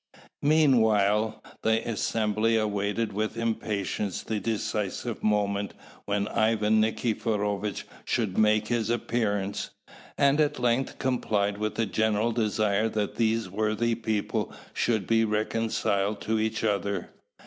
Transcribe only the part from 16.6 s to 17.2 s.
other.